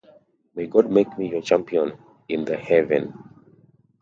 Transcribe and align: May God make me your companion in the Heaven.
May 0.55 0.65
God 0.65 0.89
make 0.89 1.15
me 1.15 1.29
your 1.29 1.43
companion 1.43 1.95
in 2.27 2.43
the 2.43 2.57
Heaven. 2.57 3.13